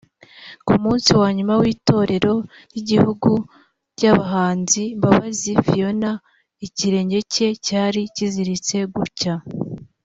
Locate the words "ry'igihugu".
2.69-3.31